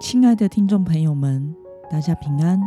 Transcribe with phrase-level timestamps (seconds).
[0.00, 1.52] 亲爱的听众朋友们，
[1.90, 2.60] 大家平安，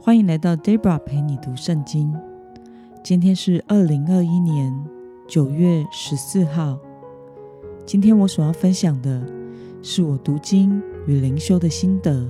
[0.00, 2.10] 欢迎来到 Debra 陪你读圣经。
[3.04, 4.74] 今天是二零二一年
[5.28, 6.78] 九月十四号。
[7.84, 9.22] 今天我所要分享的
[9.82, 12.26] 是我读经与灵修的心得。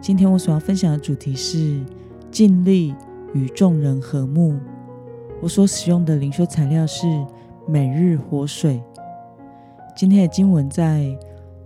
[0.00, 1.80] 今天我所要分享的主题是
[2.32, 2.92] 尽力
[3.32, 4.58] 与众人和睦。
[5.40, 7.06] 我所使用的灵修材料是
[7.68, 8.82] 每日活水。
[9.94, 11.16] 今天的经文在。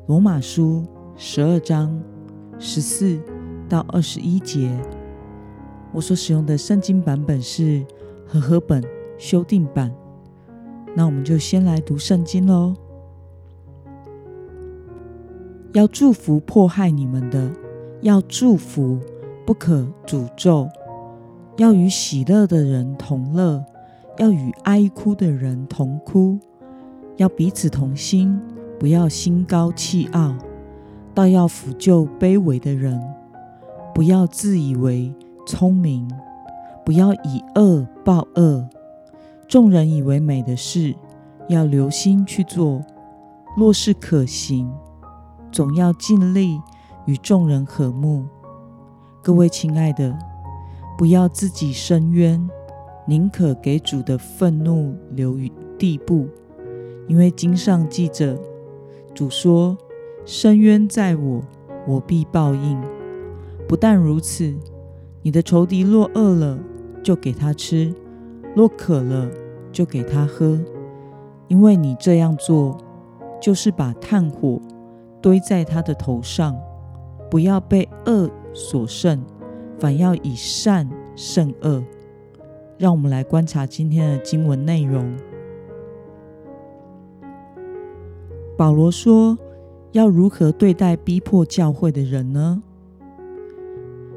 [0.07, 0.85] 罗马书
[1.17, 1.99] 十二章
[2.59, 3.19] 十四
[3.71, 4.71] 到二十一节，
[5.93, 7.83] 我所使用的圣经版本是
[8.27, 8.85] 和合本
[9.17, 9.91] 修订版。
[10.95, 12.75] 那我们就先来读圣经喽。
[15.73, 17.51] 要祝福迫害你们的，
[18.03, 19.01] 要祝福，
[19.47, 20.69] 不可诅咒；
[21.57, 23.65] 要与喜乐的人同乐，
[24.19, 26.39] 要与哀哭的人同哭，
[27.17, 28.39] 要彼此同心。
[28.85, 30.35] 不要心高气傲，
[31.15, 33.01] 倒要抚救卑微的人；
[33.95, 35.11] 不要自以为
[35.47, 36.07] 聪明，
[36.85, 38.69] 不要以恶报恶。
[39.49, 40.95] 众人以为美的事，
[41.49, 42.83] 要留心去做；
[43.57, 44.71] 若是可行，
[45.51, 46.61] 总要尽力
[47.07, 48.27] 与众人和睦。
[49.23, 50.15] 各位亲爱的，
[50.99, 52.51] 不要自己伸冤，
[53.07, 56.29] 宁可给主的愤怒留于地步，
[57.09, 58.39] 因为经上记着。
[59.15, 59.79] 主说
[60.27, 61.41] ：“深渊在我，
[61.87, 62.81] 我必报应。
[63.69, 64.53] 不但如此，
[65.23, 66.59] 你的仇敌若饿了，
[67.03, 67.95] 就给他吃；
[68.55, 69.31] 若渴了，
[69.71, 70.59] 就给他喝。
[71.47, 72.77] 因为你这样做，
[73.41, 74.61] 就是把炭火
[75.23, 76.57] 堆在他的头上。
[77.31, 79.25] 不要被恶所胜，
[79.79, 81.83] 反要以善胜恶。”
[82.77, 85.17] 让我们来观察今天的经文内容。
[88.57, 89.37] 保罗说
[89.93, 92.63] ：“要如何对待逼迫教会的人呢？”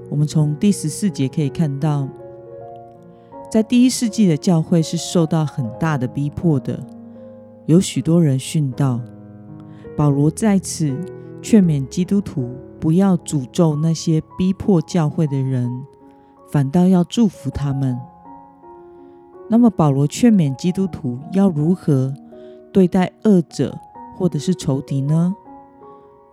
[0.10, 2.08] 我们从第十四节可以看到，
[3.52, 6.80] 在第一世纪的教会是受到很大的逼迫的，
[7.66, 9.02] 有许多人殉道。
[9.98, 10.95] 保罗在此
[11.42, 15.67] 劝勉基督徒不要诅咒那些逼迫教会的人，
[16.52, 17.98] 反倒要祝福他们。
[19.50, 22.14] 那么，保罗劝勉基督徒要如何
[22.72, 23.76] 对待恶者？
[24.17, 25.36] 或者是仇敌呢？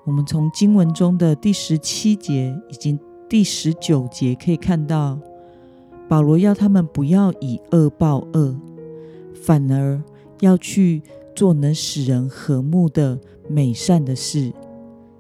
[0.05, 5.19] 我们从经文中的第十七节以及第十九节可以看到，
[6.09, 8.55] 保罗要他们不要以恶报恶，
[9.34, 10.03] 反而
[10.41, 11.03] 要去
[11.34, 13.19] 做能使人和睦的
[13.49, 14.53] 美善的事。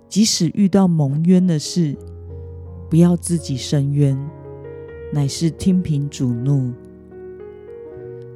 [0.08, 1.96] 即使遇到蒙冤的事，
[2.88, 4.16] 不要自己伸冤，
[5.12, 6.72] 乃是听凭主怒。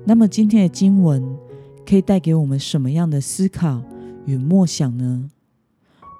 [0.05, 1.37] 那么今天的经文
[1.87, 3.83] 可以带给我们什么样的思考？
[4.25, 5.31] 与默想呢？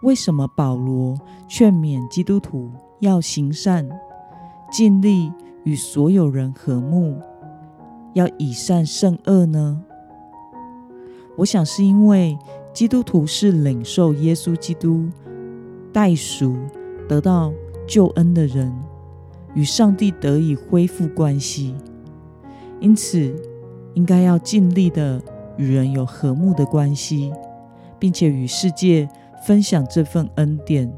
[0.03, 2.71] 为什么保罗劝勉基督徒
[3.01, 3.89] 要行善，
[4.71, 5.33] 尽力
[5.65, 7.21] 与所有人和睦，
[8.15, 9.83] 要以善胜恶呢？
[11.37, 12.39] 我想是因为
[12.73, 15.09] 基督徒是领受耶稣基督
[15.93, 16.57] 代赎
[17.09, 17.53] 得到
[17.87, 18.73] 救恩的人，
[19.55, 21.75] 与上帝得以恢复关系，
[22.81, 23.35] 因此
[23.95, 25.21] 应该要尽力的
[25.57, 27.33] 与人有和睦的关系。
[27.99, 29.09] 并且与世界
[29.47, 30.93] 分享这份恩典，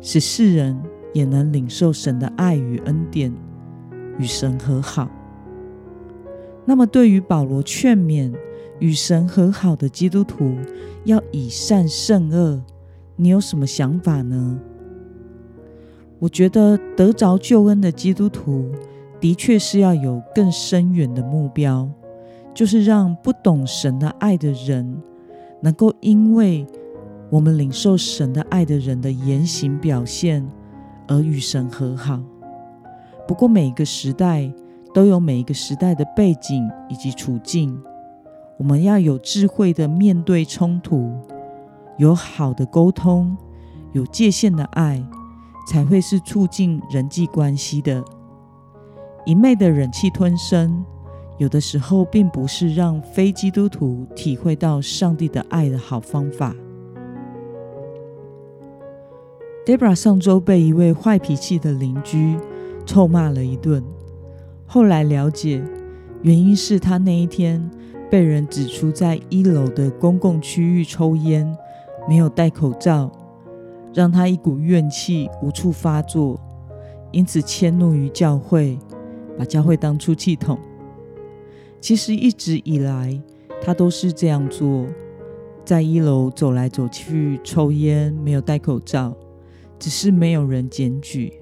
[0.00, 0.80] 使世人
[1.12, 3.32] 也能领受神的爱与恩典，
[4.18, 5.08] 与神和好。
[6.64, 8.32] 那么，对于保罗劝勉
[8.78, 10.54] 与神和好的基督徒
[11.04, 12.62] 要以善胜恶，
[13.16, 14.60] 你有什么想法呢？
[16.18, 18.70] 我觉得得着救恩的基督徒，
[19.20, 21.88] 的确是要有更深远的目标，
[22.52, 25.00] 就是让不懂神的爱的人。
[25.60, 26.66] 能够因为
[27.30, 30.46] 我们领受神的爱的人的言行表现
[31.06, 32.20] 而与神和好。
[33.26, 34.50] 不过，每一个时代
[34.94, 37.78] 都有每一个时代的背景以及处境，
[38.58, 41.12] 我们要有智慧的面对冲突，
[41.98, 43.36] 有好的沟通，
[43.92, 45.04] 有界限的爱，
[45.66, 48.02] 才会是促进人际关系的。
[49.26, 50.84] 一昧的忍气吞声。
[51.38, 56.54] 有的时候，并不是让非基督徒体会到上帝的爱的好方法。
[59.64, 62.36] Debra 上周被一位坏脾气的邻居
[62.84, 63.84] 臭骂了一顿，
[64.66, 65.62] 后来了解，
[66.22, 67.70] 原因是他那一天
[68.10, 71.56] 被人指出在一楼的公共区域抽烟，
[72.08, 73.12] 没有戴口罩，
[73.94, 76.40] 让他一股怨气无处发作，
[77.12, 78.76] 因此迁怒于教会，
[79.38, 80.58] 把教会当出气筒。
[81.80, 83.20] 其实一直以来，
[83.62, 84.86] 他都是这样做。
[85.64, 89.14] 在一楼走来走去抽烟，没有戴口罩，
[89.78, 91.32] 只是没有人检举。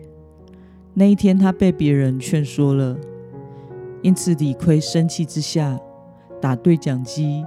[0.94, 2.98] 那一天，他被别人劝说了，
[4.02, 5.78] 因此李逵生气之下
[6.40, 7.44] 打对讲机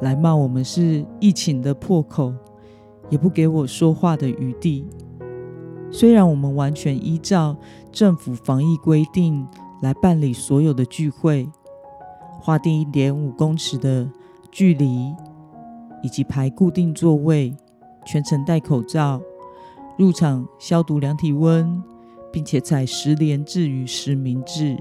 [0.00, 2.32] 来骂我们是疫情的破口，
[3.10, 4.86] 也不给我说话的余地。
[5.90, 7.54] 虽然我们完全依照
[7.92, 9.46] 政府防疫规定
[9.82, 11.46] 来办理所有的聚会，
[12.42, 14.06] 划定一点五公尺的
[14.50, 15.14] 距离，
[16.02, 17.56] 以及排固定座位，
[18.04, 19.22] 全程戴口罩，
[19.96, 21.82] 入场消毒量体温。
[22.32, 24.74] 并且采十连制与实名制，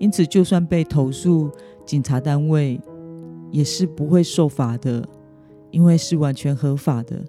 [0.00, 1.48] 因此就算被投诉，
[1.86, 2.80] 警察单位
[3.52, 5.08] 也是不会受罚的，
[5.70, 7.24] 因为是完全合法的。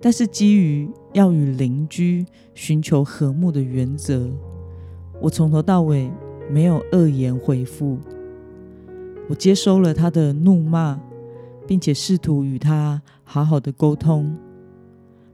[0.00, 4.30] 但是基于要与邻居寻求和睦的原则，
[5.20, 6.10] 我从头到尾
[6.50, 7.98] 没有恶言回复，
[9.28, 11.00] 我接收了他的怒骂，
[11.66, 14.36] 并且试图与他好好的沟通。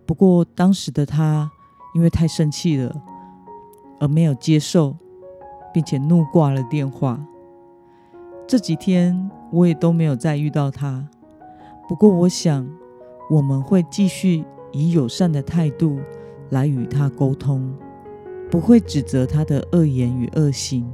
[0.07, 1.51] 不过当时的他。
[1.93, 3.03] 因为太生气了，
[3.99, 4.97] 而没有接受，
[5.75, 7.19] 并且怒挂了电话。
[8.47, 11.05] 这几天我也都没有再遇到他。
[11.89, 12.65] 不过，我想
[13.29, 15.99] 我们会继续以友善的态度
[16.51, 17.75] 来与他沟通，
[18.49, 20.89] 不会指责他的恶言与恶行，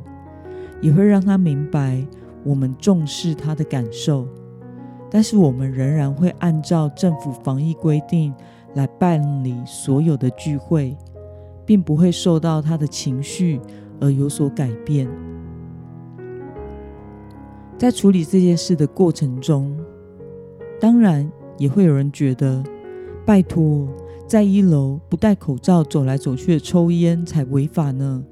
[0.80, 2.02] 也会让他明白
[2.46, 4.26] 我们重视他的感受。
[5.10, 8.32] 但是，我们仍然会按照政府防疫规定。
[8.74, 10.94] 来办理所有的聚会，
[11.64, 13.58] 并不会受到他的情绪
[13.98, 15.08] 而有所改变。
[17.78, 19.74] 在处理这件事的过程中，
[20.78, 21.26] 当然
[21.56, 22.62] 也会有人觉得，
[23.24, 23.88] 拜托，
[24.26, 28.22] 在一楼不戴口罩走来走去的抽烟才违法呢，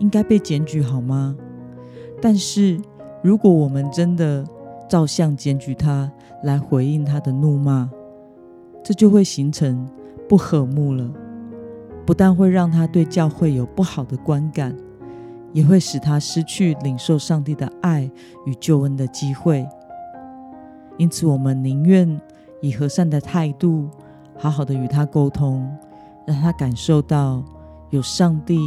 [0.00, 1.36] 应该被检举好吗？
[2.20, 2.80] 但是，
[3.24, 4.44] 如果我们真的
[4.86, 6.12] 照相检举他，
[6.42, 7.90] 来回应他的怒骂，
[8.82, 9.88] 这就会形成
[10.28, 11.10] 不和睦了，
[12.04, 14.76] 不但会让他对教会有不好的观感，
[15.54, 18.10] 也会使他失去领受上帝的爱
[18.44, 19.66] 与救恩的机会。
[20.98, 22.20] 因此，我们宁愿
[22.60, 23.88] 以和善的态度，
[24.36, 25.66] 好好的与他沟通，
[26.26, 27.42] 让他感受到
[27.88, 28.58] 有上帝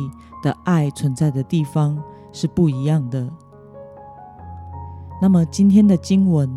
[0.42, 1.95] 的爱存在的地方
[2.31, 3.30] 是不一样的。
[5.22, 6.50] 那么，今天的经文。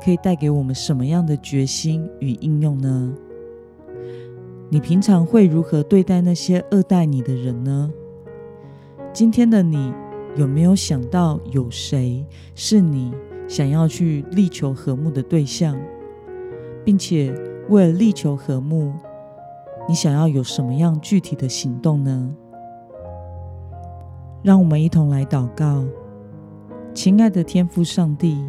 [0.00, 3.12] 可以带给我们什么样的决心与应用呢？
[4.70, 7.90] 你平常会如何对待那些恶待你的人呢？
[9.12, 9.92] 今天的你
[10.36, 12.24] 有没有想到有谁
[12.54, 13.12] 是你
[13.48, 15.76] 想要去力求和睦的对象，
[16.84, 17.34] 并且
[17.68, 18.92] 为了力求和睦，
[19.88, 22.36] 你想要有什么样具体的行动呢？
[24.44, 25.84] 让我们一同来祷告，
[27.00, 28.44] 亲爱的天父上帝。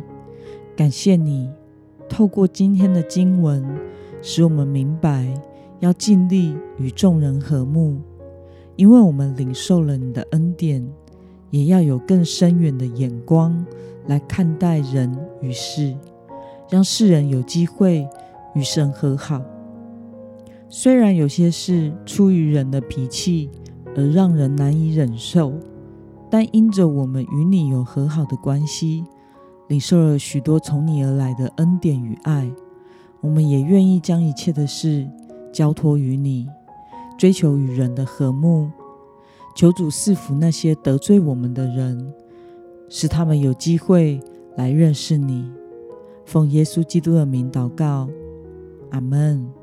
[0.75, 1.47] 感谢你
[2.09, 3.63] 透过今天的经文，
[4.23, 5.31] 使我们明白
[5.81, 8.01] 要尽力与众人和睦，
[8.75, 10.83] 因为我们领受了你的恩典，
[11.51, 13.63] 也要有更深远的眼光
[14.07, 15.95] 来看待人与事，
[16.71, 18.07] 让世人有机会
[18.55, 19.39] 与神和好。
[20.69, 23.51] 虽然有些事出于人的脾气
[23.95, 25.53] 而让人难以忍受，
[26.29, 29.03] 但因着我们与你有和好的关系。
[29.67, 32.51] 领受了许多从你而来的恩典与爱，
[33.21, 35.07] 我们也愿意将一切的事
[35.53, 36.47] 交托于你，
[37.19, 38.71] 追求与人的和睦。
[39.55, 42.11] 求主赐福那些得罪我们的人，
[42.89, 44.19] 使他们有机会
[44.55, 45.51] 来认识你。
[46.25, 48.09] 奉耶稣基督的名祷告，
[48.89, 49.58] 阿门。